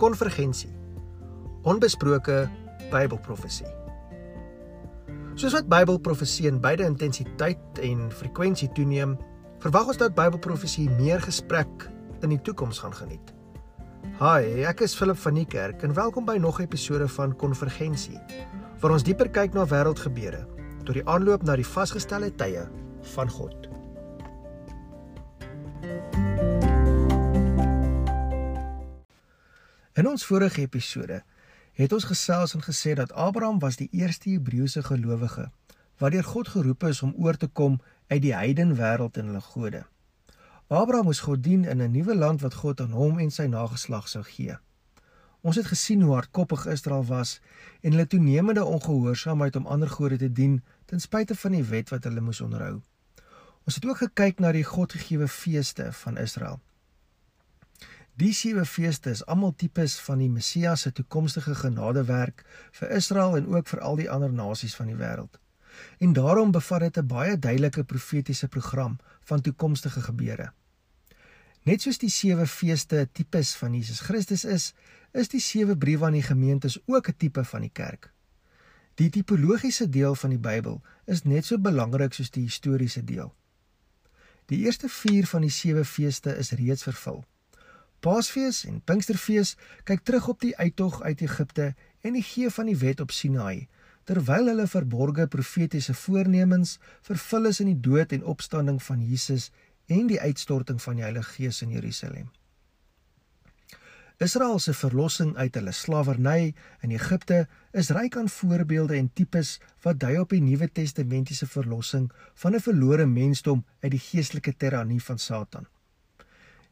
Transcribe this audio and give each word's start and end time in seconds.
konvergensie. 0.00 0.70
Onbesproke 1.68 2.48
Bybelprofesie. 2.90 3.68
Soos 5.36 5.52
wat 5.52 5.68
Bybelprofesie 5.68 6.48
in 6.48 6.60
beide 6.60 6.86
intensiteit 6.88 7.80
en 7.84 8.08
frekwensie 8.12 8.70
toeneem, 8.76 9.18
verwag 9.60 9.92
ons 9.92 10.00
dat 10.00 10.16
Bybelprofesie 10.16 10.88
meer 10.96 11.20
gesprek 11.20 11.88
in 12.24 12.32
die 12.32 12.40
toekoms 12.44 12.80
gaan 12.80 12.96
geniet. 12.96 13.34
Hi, 14.20 14.64
ek 14.68 14.82
is 14.84 14.96
Philip 14.96 15.20
van 15.20 15.36
die 15.36 15.46
Kerk 15.48 15.84
en 15.84 15.96
welkom 15.96 16.24
by 16.24 16.38
nog 16.40 16.60
'n 16.60 16.68
episode 16.68 17.08
van 17.08 17.36
Konvergensie, 17.36 18.20
waar 18.80 18.92
ons 18.92 19.04
dieper 19.04 19.28
kyk 19.28 19.52
na 19.54 19.66
wêreldgebeure 19.66 20.46
deur 20.84 20.94
die 20.94 21.08
aanloop 21.08 21.42
na 21.42 21.56
die 21.56 21.66
vasgestelde 21.66 22.34
tye 22.34 22.68
van 23.14 23.28
God. 23.28 23.69
In 30.00 30.06
ons 30.08 30.22
vorige 30.24 30.62
episode 30.62 31.18
het 31.76 31.92
ons 31.92 32.06
gesels 32.08 32.54
en 32.56 32.62
gesê 32.64 32.94
dat 32.96 33.10
Abraham 33.12 33.58
was 33.60 33.76
die 33.76 33.88
eerste 33.92 34.30
Hebreëse 34.30 34.80
gelowige 34.86 35.42
wat 36.00 36.14
deur 36.14 36.24
God 36.24 36.48
geroep 36.48 36.86
is 36.88 37.02
om 37.04 37.10
oor 37.20 37.36
te 37.36 37.48
kom 37.60 37.74
uit 38.08 38.22
die 38.24 38.32
heiden 38.32 38.72
wêreld 38.78 39.18
en 39.20 39.28
hulle 39.28 39.42
gode. 39.48 39.82
Abraham 40.68 41.10
moes 41.10 41.20
God 41.26 41.42
dien 41.44 41.66
in 41.68 41.82
'n 41.82 41.92
nuwe 41.92 42.16
land 42.16 42.40
wat 42.40 42.56
God 42.62 42.80
aan 42.80 42.96
hom 43.00 43.18
en 43.18 43.30
sy 43.30 43.46
nageslag 43.56 44.08
sou 44.08 44.22
gee. 44.22 44.56
Ons 45.40 45.56
het 45.56 45.66
gesien 45.66 46.00
hoe 46.02 46.14
hardkoppig 46.14 46.66
Israel 46.66 47.04
was 47.04 47.40
en 47.80 47.92
hulle 47.92 48.06
toenemende 48.06 48.64
ongehoorsaamheid 48.64 49.56
om 49.56 49.66
ander 49.66 49.88
gode 49.88 50.16
te 50.16 50.32
dien 50.32 50.62
ten 50.86 51.00
spyte 51.00 51.34
van 51.34 51.52
die 51.52 51.64
wet 51.64 51.90
wat 51.90 52.04
hulle 52.04 52.20
moes 52.20 52.40
onderhou. 52.40 52.80
Ons 53.64 53.74
het 53.74 53.84
ook 53.84 53.96
gekyk 53.96 54.38
na 54.38 54.52
die 54.52 54.64
Godgegewe 54.64 55.28
feeste 55.28 55.92
van 55.92 56.16
Israel. 56.16 56.60
Die 58.20 58.34
sewe 58.36 58.66
feeste 58.68 59.08
is 59.16 59.22
almal 59.32 59.54
tipes 59.56 59.94
van 60.04 60.20
die 60.20 60.28
Messias 60.28 60.82
se 60.84 60.90
toekomstige 60.92 61.54
genadewerk 61.56 62.42
vir 62.76 62.90
Israel 62.92 63.36
en 63.38 63.46
ook 63.48 63.70
vir 63.70 63.80
al 63.80 63.96
die 63.96 64.10
ander 64.12 64.32
nasies 64.32 64.74
van 64.76 64.90
die 64.90 64.96
wêreld. 64.98 65.38
En 66.04 66.12
daarom 66.12 66.52
bevat 66.52 66.80
dit 66.80 66.98
'n 66.98 67.06
baie 67.06 67.38
duidelike 67.38 67.84
profetiese 67.84 68.48
program 68.48 68.98
van 69.24 69.40
toekomstige 69.40 70.00
gebeure. 70.00 70.52
Net 71.62 71.82
soos 71.82 71.98
die 71.98 72.10
sewe 72.10 72.46
feeste 72.46 73.08
tipes 73.12 73.54
van 73.54 73.74
Jesus 73.74 74.00
Christus 74.00 74.44
is, 74.44 74.74
is 75.12 75.28
die 75.28 75.40
sewe 75.40 75.76
briewe 75.76 76.04
aan 76.04 76.12
die 76.12 76.22
gemeentes 76.22 76.78
ook 76.86 77.08
'n 77.08 77.16
tipe 77.16 77.44
van 77.44 77.60
die 77.60 77.72
kerk. 77.72 78.12
Die 78.94 79.10
tipologiese 79.10 79.88
deel 79.88 80.14
van 80.14 80.30
die 80.30 80.38
Bybel 80.38 80.82
is 81.04 81.22
net 81.22 81.44
so 81.44 81.58
belangrik 81.58 82.12
soos 82.12 82.30
die 82.30 82.42
historiese 82.42 83.04
deel. 83.04 83.34
Die 84.46 84.58
eerste 84.58 84.88
4 84.88 85.26
van 85.26 85.40
die 85.40 85.50
sewe 85.50 85.84
feeste 85.84 86.36
is 86.36 86.50
reeds 86.50 86.82
vervul. 86.82 87.24
Paasfees 88.00 88.62
en 88.64 88.80
Pinksterfees 88.80 89.56
kyk 89.84 90.04
terug 90.08 90.28
op 90.32 90.40
die 90.40 90.54
uittog 90.56 91.02
uit 91.02 91.20
Egipte 91.20 91.74
en 92.00 92.16
die 92.16 92.24
gee 92.24 92.48
van 92.50 92.70
die 92.70 92.78
wet 92.80 93.00
op 93.04 93.12
Sinaï, 93.12 93.66
terwyl 94.08 94.48
hulle 94.48 94.66
verborgde 94.66 95.26
profetiese 95.28 95.94
voornemens 95.94 96.78
vervul 97.06 97.50
is 97.50 97.60
in 97.60 97.68
die 97.74 97.80
dood 97.84 98.14
en 98.16 98.24
opstanding 98.24 98.80
van 98.82 99.02
Jesus 99.04 99.50
en 99.86 100.08
die 100.08 100.20
uitstorting 100.20 100.80
van 100.82 100.96
die 100.96 101.04
Heilige 101.04 101.34
Gees 101.36 101.60
in 101.62 101.74
Jerusalem. 101.76 102.30
Israel 104.20 104.58
se 104.60 104.72
verlossing 104.76 105.34
uit 105.36 105.54
hulle 105.56 105.72
slawerny 105.72 106.54
in 106.84 106.92
Egipte 106.92 107.46
is 107.72 107.88
ryk 107.96 108.16
aan 108.20 108.28
voorbeelde 108.28 108.96
en 108.96 109.08
tipes 109.16 109.58
wat 109.84 110.00
dui 110.00 110.18
op 110.20 110.32
die 110.32 110.42
Nuwe 110.44 110.68
Testamentiese 110.68 111.48
verlossing 111.48 112.08
van 112.44 112.56
'n 112.56 112.64
verlore 112.64 113.06
mensdom 113.06 113.64
uit 113.80 113.92
die 113.92 114.04
geestelike 114.08 114.56
tirannie 114.56 115.02
van 115.02 115.18
Satan. 115.18 115.66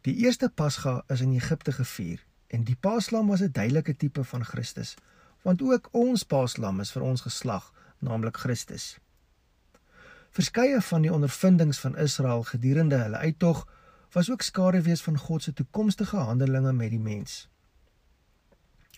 Die 0.09 0.17
eerste 0.25 0.49
Pasga 0.49 1.05
is 1.13 1.21
in 1.21 1.35
Egipte 1.37 1.73
gevier 1.73 2.23
en 2.47 2.63
die 2.65 2.77
Paaslam 2.81 3.27
was 3.29 3.43
'n 3.45 3.53
duidelike 3.53 3.97
tipe 3.97 4.25
van 4.25 4.45
Christus, 4.45 4.95
want 5.43 5.63
ook 5.63 5.89
ons 5.93 6.23
Paaslam 6.23 6.81
is 6.81 6.93
vir 6.93 7.03
ons 7.03 7.21
geslag, 7.21 7.73
naamlik 7.99 8.37
Christus. 8.37 8.99
Verskeie 10.31 10.81
van 10.81 11.03
die 11.03 11.13
ondervindings 11.13 11.79
van 11.79 11.97
Israel 11.97 12.43
gedurende 12.43 12.97
hulle 12.97 13.17
uittog 13.17 13.67
was 14.13 14.31
ook 14.31 14.43
skaduwees 14.43 15.03
van 15.03 15.19
God 15.19 15.43
se 15.43 15.53
toekomstige 15.53 16.17
handelinge 16.17 16.73
met 16.73 16.91
die 16.91 17.01
mens. 17.01 17.49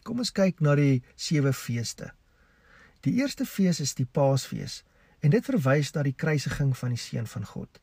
Kom 0.03 0.19
ons 0.19 0.33
kyk 0.33 0.61
na 0.61 0.75
die 0.75 1.03
sewe 1.15 1.53
feeste. 1.53 2.13
Die 3.01 3.13
eerste 3.13 3.47
fees 3.47 3.81
is 3.81 3.95
die 3.95 4.07
Paasfees 4.07 4.85
en 5.19 5.31
dit 5.31 5.45
verwys 5.45 5.93
na 5.93 6.03
die 6.03 6.17
kruisiging 6.17 6.77
van 6.77 6.89
die 6.89 6.99
seun 6.99 7.27
van 7.27 7.45
God. 7.45 7.81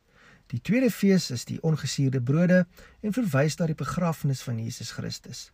Die 0.48 0.60
tweede 0.60 0.90
fees 0.90 1.30
is 1.30 1.44
die 1.44 1.60
ongesuurde 1.62 2.22
brode 2.22 2.66
en 3.00 3.12
verwys 3.12 3.58
na 3.58 3.66
die 3.68 3.76
begrafnis 3.76 4.40
van 4.42 4.58
Jesus 4.62 4.94
Christus. 4.96 5.50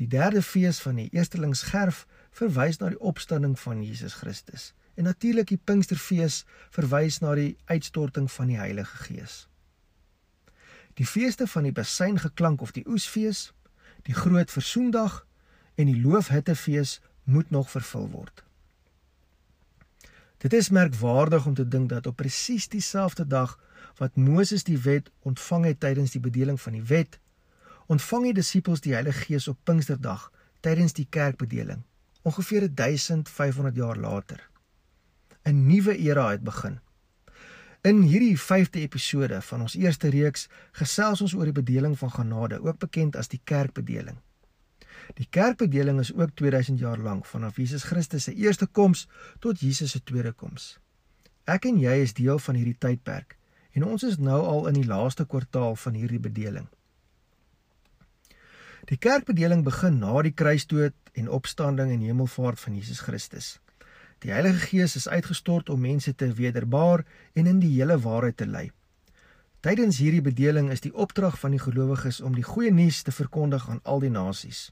Die 0.00 0.08
derde 0.08 0.40
fees 0.42 0.80
van 0.80 0.96
die 0.96 1.10
eerstelingsgerf 1.12 2.06
verwys 2.32 2.80
na 2.80 2.88
die 2.94 3.00
opstanding 3.00 3.58
van 3.60 3.82
Jesus 3.84 4.14
Christus. 4.14 4.72
En 4.96 5.04
natuurlik 5.04 5.52
die 5.52 5.60
Pinksterfees 5.60 6.44
verwys 6.72 7.20
na 7.20 7.34
die 7.36 7.56
uitstorting 7.68 8.30
van 8.32 8.48
die 8.48 8.58
Heilige 8.58 9.04
Gees. 9.04 9.48
Die 10.96 11.06
feeste 11.06 11.46
van 11.46 11.68
die 11.68 11.76
besyngeklank 11.76 12.60
of 12.64 12.72
die 12.72 12.86
oesfees, 12.88 13.50
die 14.08 14.16
groot 14.16 14.50
versoendag 14.50 15.26
en 15.76 15.92
die 15.92 16.00
loofhittefees 16.00 17.00
moet 17.24 17.50
nog 17.50 17.70
vervul 17.70 18.08
word. 18.10 18.44
Dit 20.40 20.52
is 20.52 20.70
merkwaardig 20.70 21.46
om 21.46 21.54
te 21.54 21.68
dink 21.68 21.88
dat 21.88 22.06
op 22.06 22.16
presies 22.16 22.68
dieselfde 22.68 23.26
dag 23.26 23.58
wat 23.96 24.16
Moses 24.16 24.62
die 24.64 24.78
wet 24.78 25.10
ontvang 25.20 25.64
het 25.64 25.80
tydens 25.80 26.14
die 26.16 26.20
bedeling 26.20 26.60
van 26.60 26.72
die 26.72 26.86
wet, 26.88 27.18
ontvang 27.92 28.24
die 28.24 28.38
disippels 28.38 28.80
die 28.80 28.94
Heilige 28.96 29.26
Gees 29.26 29.48
op 29.52 29.58
Pinksterdag 29.68 30.30
tydens 30.64 30.96
die 30.96 31.04
kerkbedeling, 31.10 31.82
ongeveer 32.22 32.70
1500 32.74 33.76
jaar 33.76 34.00
later. 34.00 34.48
'n 35.44 35.66
Nuwe 35.66 35.98
era 35.98 36.30
het 36.30 36.42
begin. 36.42 36.80
In 37.80 38.02
hierdie 38.02 38.40
5de 38.40 38.80
episode 38.80 39.42
van 39.42 39.60
ons 39.60 39.74
eerste 39.74 40.08
reeks 40.08 40.48
gesels 40.72 41.20
ons 41.20 41.34
oor 41.34 41.44
die 41.44 41.60
bedeling 41.62 41.98
van 41.98 42.10
genade, 42.10 42.64
ook 42.64 42.78
bekend 42.78 43.16
as 43.16 43.28
die 43.28 43.40
kerkbedeling. 43.44 44.16
Die 45.18 45.26
kerkbedeling 45.30 45.98
is 46.00 46.12
ook 46.14 46.34
2000 46.34 46.78
jaar 46.78 46.98
lank 46.98 47.26
vanaf 47.26 47.56
Jesus 47.56 47.82
Christus 47.82 48.24
se 48.24 48.34
eerste 48.34 48.66
koms 48.66 49.08
tot 49.38 49.60
Jesus 49.60 49.90
se 49.90 50.02
tweede 50.02 50.32
koms. 50.32 50.78
Ek 51.44 51.64
en 51.64 51.78
jy 51.80 51.96
is 52.04 52.14
deel 52.14 52.38
van 52.38 52.54
hierdie 52.54 52.78
tydperk 52.78 53.36
en 53.72 53.86
ons 53.86 54.02
is 54.02 54.18
nou 54.18 54.40
al 54.42 54.68
in 54.70 54.78
die 54.80 54.86
laaste 54.86 55.26
kwartaal 55.26 55.76
van 55.76 55.94
hierdie 55.94 56.20
bedeling. 56.22 56.66
Die 58.90 58.98
kerkbedeling 58.98 59.62
begin 59.64 60.00
na 60.02 60.22
die 60.22 60.34
kruisdood 60.34 60.94
en 61.14 61.28
opstanding 61.30 61.92
en 61.94 62.02
hemelvaart 62.02 62.60
van 62.60 62.74
Jesus 62.74 63.02
Christus. 63.06 63.58
Die 64.20 64.32
Heilige 64.32 64.66
Gees 64.66 64.96
is 64.96 65.08
uitgestort 65.08 65.70
om 65.70 65.80
mense 65.80 66.14
te 66.14 66.32
wederbaar 66.34 67.04
en 67.32 67.46
in 67.46 67.60
die 67.62 67.70
hele 67.76 67.98
waarheid 67.98 68.36
te 68.36 68.46
lei. 68.46 68.70
Tydens 69.60 70.00
hierdie 70.00 70.24
bedeling 70.24 70.70
is 70.72 70.80
die 70.80 70.94
opdrag 70.94 71.38
van 71.38 71.54
die 71.54 71.62
gelowiges 71.62 72.20
om 72.20 72.34
die 72.34 72.44
goeie 72.44 72.72
nuus 72.72 73.02
te 73.02 73.12
verkondig 73.12 73.68
aan 73.68 73.80
al 73.84 74.00
die 74.00 74.12
nasies. 74.12 74.70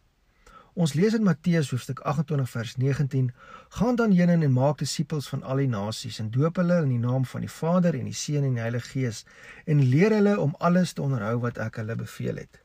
Ons 0.79 0.93
lees 0.95 1.15
in 1.17 1.25
Matteus 1.27 1.73
hoofstuk 1.73 2.01
28 2.07 2.51
vers 2.51 2.77
19: 2.77 3.33
"Gaan 3.69 3.97
dan 3.97 4.11
heen 4.11 4.29
en 4.29 4.53
maak 4.53 4.79
disippels 4.79 5.29
van 5.29 5.43
al 5.43 5.57
die 5.57 5.67
nasies 5.67 6.19
en 6.19 6.31
doop 6.31 6.57
hulle 6.57 6.77
in 6.83 6.89
die 6.89 6.99
naam 6.99 7.25
van 7.25 7.41
die 7.41 7.51
Vader 7.51 7.95
en 7.95 8.05
die 8.05 8.15
Seun 8.15 8.45
en 8.45 8.53
die 8.55 8.61
Heilige 8.61 8.89
Gees 8.89 9.25
en 9.65 9.83
leer 9.83 10.13
hulle 10.15 10.39
om 10.41 10.55
alles 10.59 10.93
te 10.93 11.03
onderhou 11.03 11.41
wat 11.41 11.59
ek 11.59 11.81
hulle 11.83 11.97
beveel 11.97 12.37
het." 12.37 12.61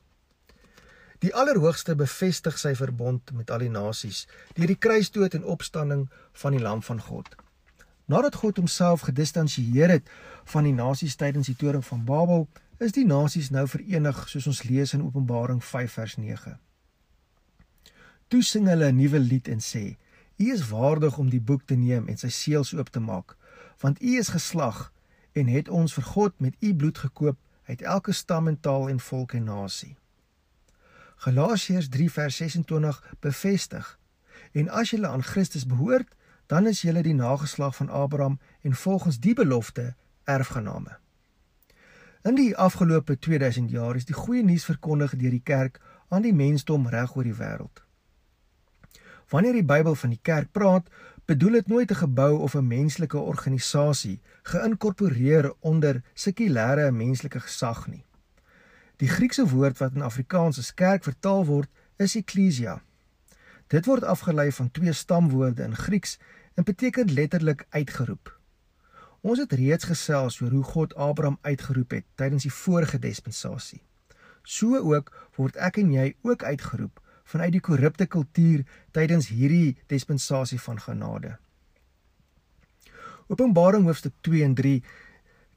Die 1.18 1.34
Allerhoogste 1.34 1.96
bevestig 1.96 2.58
sy 2.58 2.74
verbond 2.74 3.32
met 3.32 3.50
al 3.50 3.64
die 3.66 3.72
nasies 3.76 4.28
deur 4.52 4.70
die 4.70 4.78
kruisdood 4.86 5.34
en 5.34 5.44
opstanding 5.44 6.04
van 6.32 6.52
die 6.52 6.62
Lam 6.62 6.82
van 6.82 7.00
God. 7.00 7.34
Nadat 8.06 8.34
God 8.34 8.56
homself 8.56 9.00
gedistansieer 9.00 9.90
het 9.90 10.06
van 10.44 10.70
die 10.70 10.76
nasies 10.76 11.16
tydens 11.16 11.50
die 11.50 11.56
toring 11.56 11.82
van 11.86 12.04
Babel, 12.04 12.46
is 12.78 12.92
die 12.92 13.06
nasies 13.06 13.50
nou 13.50 13.66
verenig 13.66 14.28
soos 14.28 14.46
ons 14.46 14.62
lees 14.62 14.94
in 14.94 15.02
Openbaring 15.02 15.64
5 15.64 15.92
vers 15.92 16.16
9. 16.16 16.54
Toe 18.34 18.42
sing 18.42 18.66
hulle 18.66 18.88
'n 18.90 18.96
nuwe 18.96 19.18
lied 19.18 19.48
en 19.48 19.60
sê: 19.62 19.96
U 20.36 20.44
is 20.52 20.68
waardig 20.68 21.18
om 21.18 21.28
die 21.30 21.40
boek 21.40 21.62
te 21.64 21.74
neem 21.74 22.08
en 22.08 22.16
sy 22.18 22.28
seels 22.28 22.72
oop 22.74 22.88
te 22.90 23.00
maak, 23.00 23.36
want 23.78 24.02
U 24.02 24.16
is 24.18 24.28
geslag 24.34 24.92
en 25.32 25.46
het 25.46 25.68
ons 25.68 25.94
vir 25.94 26.04
God 26.04 26.40
met 26.40 26.56
U 26.60 26.74
bloed 26.74 26.98
gekoop 26.98 27.38
uit 27.64 27.82
elke 27.82 28.12
stam 28.12 28.48
en 28.48 28.60
taal 28.60 28.88
en 28.88 28.98
volk 29.00 29.32
en 29.32 29.44
nasie. 29.44 29.96
Galasiërs 31.16 31.88
3 31.88 32.10
vers 32.10 32.36
26 32.36 33.14
bevestig: 33.20 33.98
En 34.52 34.68
as 34.68 34.90
julle 34.90 35.06
aan 35.06 35.22
Christus 35.22 35.66
behoort, 35.66 36.16
dan 36.46 36.66
is 36.66 36.82
julle 36.82 37.02
die 37.02 37.14
nageslag 37.14 37.76
van 37.76 37.88
Abraham 37.88 38.40
en 38.60 38.74
volgens 38.74 39.20
die 39.20 39.34
belofte 39.34 39.94
erfgename. 40.24 40.98
In 42.22 42.34
die 42.34 42.56
afgelope 42.56 43.18
2000 43.18 43.70
jaar 43.70 43.94
is 43.96 44.04
die 44.04 44.14
goeie 44.14 44.42
nuus 44.42 44.64
verkondig 44.64 45.16
deur 45.16 45.30
die 45.30 45.44
kerk 45.44 45.80
aan 46.08 46.22
die 46.22 46.34
mensdom 46.34 46.88
reg 46.88 47.16
oor 47.16 47.22
die 47.22 47.38
wêreld. 47.38 47.83
Wanneer 49.28 49.52
die 49.52 49.64
Bybel 49.64 49.94
van 49.94 50.10
die 50.10 50.22
kerk 50.22 50.52
praat, 50.52 50.88
bedoel 51.24 51.50
dit 51.50 51.66
nooit 51.66 51.90
'n 51.90 51.94
gebou 51.94 52.38
of 52.38 52.54
'n 52.54 52.66
menslike 52.66 53.18
organisasie 53.18 54.20
geïnkorporeer 54.42 55.52
onder 55.60 56.02
sekulêre 56.14 56.90
menslike 56.90 57.40
gesag 57.40 57.86
nie. 57.86 58.04
Die 58.96 59.08
Griekse 59.08 59.48
woord 59.48 59.78
wat 59.78 59.94
in 59.94 60.02
Afrikaans 60.02 60.58
as 60.58 60.74
kerk 60.74 61.02
vertaal 61.02 61.44
word, 61.44 61.70
is 61.96 62.16
ekklesia. 62.16 62.82
Dit 63.66 63.86
word 63.86 64.04
afgelei 64.04 64.52
van 64.52 64.70
twee 64.70 64.92
stamwoorde 64.92 65.62
in 65.62 65.76
Grieks 65.76 66.18
en 66.54 66.64
beteken 66.64 67.12
letterlik 67.12 67.66
uitgeroep. 67.70 68.40
Ons 69.20 69.38
het 69.38 69.52
reeds 69.52 69.84
gesels 69.84 70.40
oor 70.40 70.50
hoe 70.50 70.62
God 70.62 70.94
Abraham 70.94 71.38
uitgeroep 71.40 71.90
het 71.90 72.04
tydens 72.14 72.42
die 72.42 72.52
vorige 72.52 72.98
dispensasie. 72.98 73.82
So 74.42 74.76
ook 74.76 75.28
word 75.36 75.56
ek 75.56 75.76
en 75.76 75.92
jy 75.92 76.14
ook 76.22 76.42
uitgeroep 76.42 77.00
vanuit 77.24 77.52
die 77.52 77.60
korrupte 77.64 78.06
kultuur 78.06 78.64
tydens 78.92 79.28
hierdie 79.28 79.76
dispensasie 79.86 80.60
van 80.60 80.80
genade. 80.80 81.36
Openbaring 83.26 83.86
hoofstuk 83.88 84.12
2 84.20 84.44
en 84.44 84.54
3 84.54 84.82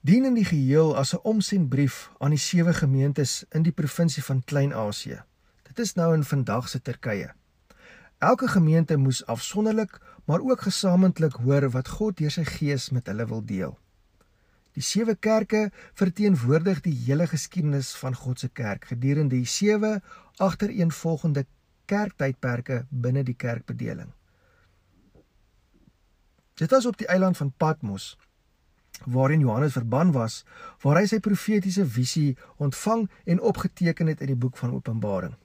dien 0.07 0.25
in 0.25 0.37
die 0.39 0.45
geheel 0.47 0.95
as 0.95 1.13
'n 1.13 1.23
omsendbrief 1.23 2.11
aan 2.19 2.31
die 2.35 2.39
sewe 2.39 2.73
gemeentes 2.73 3.43
in 3.51 3.63
die 3.63 3.75
provinsie 3.75 4.23
van 4.23 4.43
Klein-Asië. 4.43 5.23
Dit 5.63 5.79
is 5.79 5.93
nou 5.93 6.13
in 6.13 6.23
vandag 6.23 6.69
se 6.69 6.81
Turkye. 6.81 7.33
Elke 8.17 8.47
gemeente 8.47 8.97
moes 8.97 9.25
afsonderlik, 9.25 9.99
maar 10.25 10.39
ook 10.39 10.61
gesamentlik 10.61 11.33
hoor 11.33 11.69
wat 11.69 11.87
God 11.87 12.17
deur 12.17 12.31
sy 12.31 12.43
Gees 12.43 12.89
met 12.89 13.07
hulle 13.07 13.27
wil 13.27 13.45
deel. 13.45 13.77
Die 14.73 14.83
sewe 14.85 15.15
kerke 15.15 15.71
verteenwoordig 15.93 16.81
die 16.81 16.95
hele 17.05 17.27
geskiedenis 17.27 17.95
van 17.95 18.15
God 18.15 18.39
se 18.39 18.49
kerk 18.49 18.85
gedurende 18.85 19.35
die 19.35 19.45
sewe 19.45 20.01
agtereenvolgende 20.37 21.45
kerktydperke 21.87 22.83
binne 22.89 23.23
die 23.23 23.35
kerkbedeling. 23.35 24.11
Dit 26.57 26.71
was 26.73 26.85
op 26.85 26.97
die 26.97 27.07
eiland 27.07 27.37
van 27.37 27.53
Patmos 27.57 28.15
waarin 29.05 29.39
Johannes 29.39 29.73
verban 29.73 30.11
was, 30.11 30.43
waar 30.81 30.97
hy 30.97 31.05
sy 31.05 31.19
profetiese 31.21 31.85
visie 31.85 32.37
ontvang 32.57 33.05
en 33.25 33.41
opgeteken 33.41 34.09
het 34.09 34.23
in 34.25 34.33
die 34.33 34.39
boek 34.39 34.57
van 34.57 34.73
Openbaring. 34.73 35.35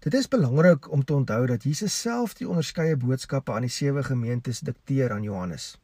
Dit 0.00 0.14
is 0.14 0.28
belangrik 0.28 0.90
om 0.92 1.04
te 1.04 1.14
onthou 1.14 1.46
dat 1.46 1.62
Jesus 1.62 2.00
self 2.00 2.34
die 2.34 2.48
onderskeie 2.48 2.96
boodskappe 2.96 3.52
aan 3.52 3.66
die 3.68 3.72
sewe 3.72 4.02
gemeentes 4.04 4.60
dikteer 4.60 5.12
aan 5.12 5.22
Johannes. 5.22 5.78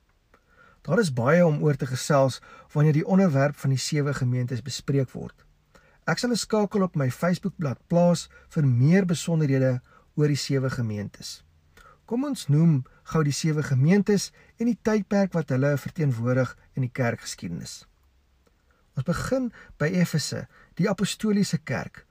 Daar 0.83 1.01
is 1.03 1.13
baie 1.13 1.47
om 1.47 1.63
oor 1.63 1.77
te 1.77 1.87
gesels 1.87 2.41
wanneer 2.73 2.93
die 2.93 3.07
onderwerp 3.07 3.57
van 3.57 3.71
die 3.75 3.81
sewe 3.81 4.15
gemeentes 4.15 4.63
bespreek 4.63 5.11
word. 5.11 5.46
Ek 6.07 6.21
sal 6.23 6.31
'n 6.31 6.39
skakel 6.39 6.83
op 6.87 6.95
my 6.95 7.11
Facebookblad 7.11 7.79
plaas 7.91 8.29
vir 8.55 8.65
meer 8.65 9.05
besonderhede 9.05 9.81
oor 10.15 10.29
die 10.29 10.39
sewe 10.39 10.71
gemeentes. 10.71 11.43
Kom 12.07 12.25
ons 12.25 12.47
noem 12.47 12.85
gou 13.11 13.23
die 13.25 13.35
sewe 13.35 13.63
gemeentes 13.63 14.31
en 14.61 14.71
die 14.71 14.79
tydperk 14.83 15.35
wat 15.35 15.51
hulle 15.51 15.73
verteenwoordig 15.77 16.57
in 16.75 16.87
die 16.87 16.93
kerkgeskiedenis. 16.95 17.87
Ons 18.95 19.05
begin 19.05 19.51
by 19.79 19.91
Efese, 19.91 20.47
die 20.79 20.89
apostoliese 20.89 21.59
kerk, 21.59 22.07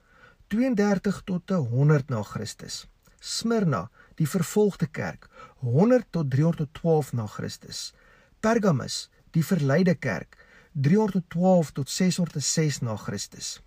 32 0.51 1.21
tot 1.23 1.49
100 1.49 2.09
na 2.09 2.21
Christus. 2.23 2.87
Smyrna, 3.19 3.89
die 4.19 4.27
vervolgde 4.27 4.87
kerk, 4.91 5.29
100 5.63 6.11
tot 6.11 6.29
312 6.29 7.13
na 7.13 7.27
Christus. 7.27 7.93
Pergamus, 8.41 9.09
die 9.31 9.43
verleide 9.43 9.95
kerk, 9.95 10.35
312 10.73 11.71
tot 11.71 11.89
606 11.89 12.81
na 12.83 12.97
Christus. 12.99 13.61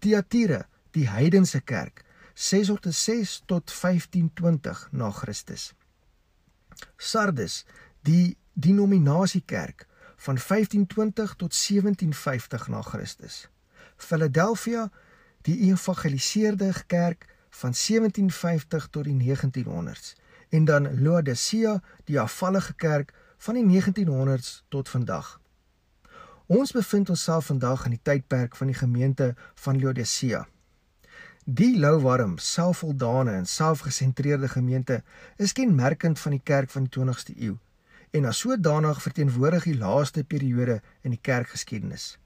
Thyatira, 0.00 0.66
die 0.96 1.08
heidense 1.08 1.60
kerk, 1.60 2.04
606 2.34 3.42
tot 3.46 3.70
1520 3.70 4.88
na 4.90 5.10
Christus. 5.10 5.74
Sardes, 6.96 7.66
die 8.00 8.36
denominasiekerk 8.52 9.86
van 10.16 10.38
1520 10.38 11.34
tot 11.36 11.52
1750 11.52 12.68
na 12.68 12.80
Christus. 12.82 13.48
Philadelphia, 13.96 14.90
die 15.42 15.58
evangeliseerde 15.70 16.72
kerk 16.86 17.28
van 17.50 17.72
1750 17.72 18.88
tot 18.90 19.04
die 19.04 19.16
1900s 19.20 20.16
en 20.48 20.64
dan 20.64 21.02
Laodicea, 21.02 21.82
die 22.04 22.20
afvallige 22.20 22.74
kerk 22.74 23.12
van 23.38 23.54
die 23.54 23.82
1900s 23.82 24.62
tot 24.68 24.88
vandag. 24.88 25.40
Ons 26.50 26.72
bevind 26.74 27.08
onsself 27.08 27.46
vandag 27.46 27.84
in 27.86 27.92
die 27.94 28.00
tydperk 28.02 28.56
van 28.58 28.66
die 28.66 28.74
gemeente 28.74 29.26
van 29.54 29.76
Laodicea. 29.78 30.40
Die 31.44 31.78
louwarm, 31.78 32.32
selfvoldane 32.42 33.36
en 33.38 33.46
selfgesentreerde 33.46 34.48
gemeente 34.48 35.02
is 35.36 35.54
kenmerkend 35.54 36.18
van 36.18 36.34
die 36.34 36.42
kerk 36.42 36.74
van 36.74 36.88
die 36.88 36.92
20ste 36.98 37.36
eeu 37.38 37.54
en 38.10 38.26
as 38.26 38.42
sodanig 38.42 38.98
verteenwoordig 39.02 39.70
die 39.70 39.76
laaste 39.78 40.24
periode 40.24 40.80
in 41.06 41.14
die 41.14 41.22
kerkgeskiedenis. 41.22 42.18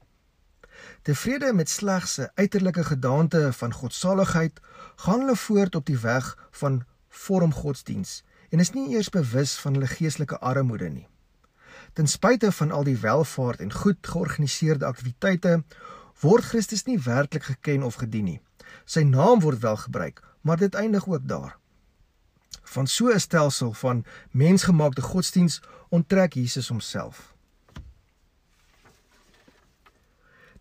Tevrede 1.05 1.53
met 1.53 1.69
slegs 1.69 2.17
'n 2.17 2.31
uiterlike 2.33 2.83
gedaante 2.83 3.53
van 3.53 3.73
godsaligheid, 3.73 4.59
gaan 4.95 5.19
hulle 5.19 5.35
voort 5.35 5.75
op 5.75 5.85
die 5.85 5.99
weg 5.99 6.37
van 6.51 6.83
vormgodsdiens 7.09 8.23
en 8.49 8.59
is 8.59 8.71
nie 8.71 8.89
eers 8.89 9.09
bewus 9.09 9.53
van 9.55 9.73
hulle 9.73 9.87
geestelike 9.87 10.39
armoede 10.39 10.89
nie. 10.89 11.07
Ten 11.95 12.07
spyte 12.11 12.51
van 12.51 12.71
al 12.75 12.83
die 12.83 12.97
welvaart 12.99 13.61
en 13.63 13.71
goed 13.71 14.07
georganiseerde 14.07 14.85
aktiwiteite, 14.85 15.61
word 16.19 16.43
Christus 16.43 16.83
nie 16.83 16.97
werklik 16.99 17.43
geken 17.47 17.83
of 17.87 17.95
gedien 18.01 18.27
nie. 18.27 18.39
Sy 18.83 19.05
naam 19.07 19.39
word 19.39 19.61
wel 19.63 19.77
gebruik, 19.79 20.19
maar 20.43 20.59
dit 20.59 20.75
eindig 20.75 21.07
ook 21.07 21.23
daar. 21.27 21.55
Van 22.75 22.87
so 22.87 23.07
'n 23.07 23.19
stelsel 23.19 23.73
van 23.73 24.05
mensgemaakte 24.31 25.01
godsdiens 25.01 25.61
onttrek 25.89 26.33
Jesus 26.33 26.67
homself. 26.67 27.33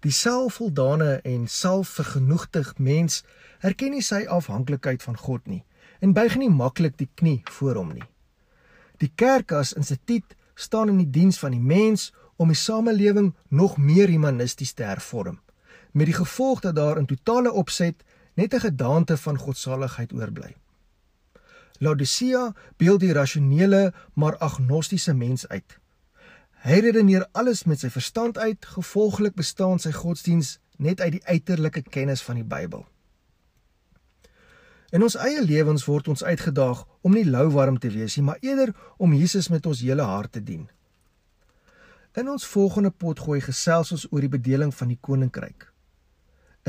Die 0.01 0.13
selfvoldane 0.13 1.21
en 1.25 1.49
selfvergenoegde 1.49 2.65
mens 2.77 3.25
erken 3.59 3.91
nie 3.91 4.03
sy 4.03 4.25
afhanklikheid 4.29 5.03
van 5.03 5.17
God 5.17 5.47
nie 5.47 5.65
en 5.99 6.13
buig 6.13 6.37
nie 6.37 6.51
maklik 6.51 6.99
die 6.99 7.11
knie 7.15 7.41
voor 7.45 7.75
hom 7.75 7.93
nie. 7.93 8.09
Die 8.97 9.13
kerk 9.15 9.53
as 9.53 9.73
instituut 9.73 10.37
staan 10.55 10.89
in 10.89 10.97
die 10.97 11.11
diens 11.11 11.39
van 11.39 11.51
die 11.51 11.61
mens 11.61 12.13
om 12.37 12.49
die 12.49 12.57
samelewing 12.57 13.35
nog 13.49 13.77
meer 13.77 14.09
humanisties 14.09 14.73
te 14.73 14.83
hervorm 14.83 15.41
met 15.95 16.07
die 16.07 16.15
gevolg 16.15 16.61
dat 16.61 16.75
daar 16.75 16.99
in 16.99 17.07
totale 17.07 17.53
opset 17.53 18.05
net 18.35 18.55
'n 18.55 18.61
gedaante 18.61 19.17
van 19.17 19.39
godsaligheid 19.39 20.13
oorbly. 20.13 20.57
Laodicea 21.79 22.55
beeld 22.77 23.01
die 23.01 23.13
rasionele 23.13 23.95
maar 24.13 24.37
agnostiese 24.37 25.15
mens 25.15 25.49
uit. 25.49 25.79
Hy 26.51 26.79
redeneer 26.79 27.29
alles 27.33 27.65
met 27.65 27.81
sy 27.81 27.91
verstand 27.91 28.39
uit, 28.39 28.67
gevolglik 28.67 29.35
bestaan 29.35 29.79
sy 29.79 29.93
godsdiens 29.93 30.59
net 30.77 31.01
uit 31.01 31.13
die 31.13 31.25
uiterlike 31.25 31.83
kennis 31.83 32.23
van 32.23 32.35
die 32.35 32.45
Bybel. 32.45 32.87
In 34.95 35.03
ons 35.03 35.17
eie 35.19 35.41
lewens 35.43 35.83
word 35.89 36.07
ons 36.13 36.23
uitgedaag 36.23 36.85
om 37.03 37.17
nie 37.17 37.25
louwarm 37.27 37.81
te 37.83 37.91
wees 37.91 38.15
nie, 38.15 38.23
maar 38.23 38.39
eerder 38.47 38.71
om 39.03 39.15
Jesus 39.19 39.49
met 39.51 39.67
ons 39.67 39.81
hele 39.83 40.05
hart 40.07 40.37
te 40.37 40.43
dien. 40.43 40.69
In 42.15 42.29
ons 42.31 42.47
volgende 42.47 42.93
potgooi 42.95 43.41
gesels 43.43 43.91
ons 43.97 44.05
oor 44.13 44.23
die 44.23 44.31
bedeling 44.31 44.71
van 44.71 44.93
die 44.93 44.99
koninkryk. 45.03 45.67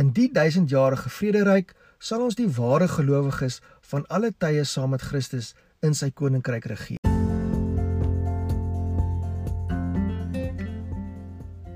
In 0.02 0.10
die 0.18 0.26
duisendjarige 0.34 1.12
vrederyk 1.14 1.76
sal 2.02 2.24
ons 2.26 2.38
die 2.40 2.50
ware 2.50 2.88
gelowiges 2.90 3.60
van 3.92 4.08
alle 4.10 4.32
tye 4.34 4.64
saam 4.66 4.96
met 4.96 5.06
Christus 5.06 5.52
in 5.86 5.94
sy 5.94 6.10
koninkryk 6.10 6.66
regeer. 6.72 7.04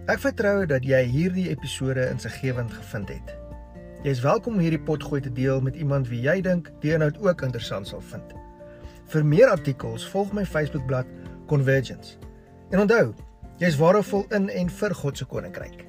Ek 0.09 0.17
vertrou 0.25 0.65
dat 0.65 0.81
jy 0.81 1.03
hierdie 1.13 1.51
episode 1.53 2.09
insiggewend 2.09 2.73
gevind 2.73 3.13
het. 3.13 3.48
Jy 3.99 4.13
is 4.15 4.21
welkom 4.23 4.53
om 4.55 4.61
hierdie 4.63 4.79
potgooi 4.79 5.19
te 5.19 5.31
deel 5.35 5.57
met 5.59 5.75
iemand 5.75 6.07
wie 6.07 6.21
jy 6.23 6.37
dink 6.39 6.69
die 6.79 6.93
inhoud 6.95 7.17
ook 7.19 7.41
interessant 7.43 7.89
sal 7.89 7.99
vind. 8.13 8.31
Vir 9.11 9.25
meer 9.27 9.51
artikels, 9.51 10.05
volg 10.07 10.31
my 10.31 10.45
Facebookblad 10.47 11.09
Convergence. 11.51 12.15
En 12.71 12.85
onthou, 12.85 13.11
jy 13.59 13.67
is 13.67 13.81
waardevol 13.81 14.23
in 14.39 14.47
en 14.55 14.71
vir 14.79 14.95
God 15.01 15.19
se 15.19 15.27
koninkryk. 15.27 15.88